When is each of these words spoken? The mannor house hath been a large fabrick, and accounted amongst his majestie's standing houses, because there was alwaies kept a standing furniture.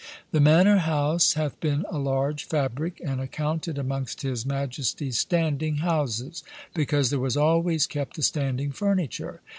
The 0.31 0.39
mannor 0.39 0.77
house 0.77 1.33
hath 1.33 1.59
been 1.59 1.85
a 1.87 1.99
large 1.99 2.47
fabrick, 2.49 2.99
and 3.05 3.21
accounted 3.21 3.77
amongst 3.77 4.23
his 4.23 4.47
majestie's 4.47 5.19
standing 5.19 5.75
houses, 5.75 6.43
because 6.73 7.11
there 7.11 7.19
was 7.19 7.37
alwaies 7.37 7.85
kept 7.85 8.17
a 8.17 8.23
standing 8.23 8.71
furniture. 8.71 9.41